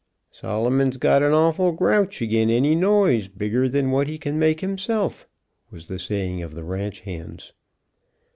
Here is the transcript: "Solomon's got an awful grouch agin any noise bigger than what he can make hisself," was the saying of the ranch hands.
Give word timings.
"Solomon's 0.31 0.97
got 0.97 1.21
an 1.21 1.31
awful 1.31 1.73
grouch 1.73 2.23
agin 2.23 2.49
any 2.49 2.73
noise 2.73 3.27
bigger 3.27 3.69
than 3.69 3.91
what 3.91 4.07
he 4.07 4.17
can 4.17 4.39
make 4.39 4.61
hisself," 4.61 5.27
was 5.69 5.85
the 5.85 5.99
saying 5.99 6.41
of 6.41 6.55
the 6.55 6.63
ranch 6.63 7.01
hands. 7.01 7.53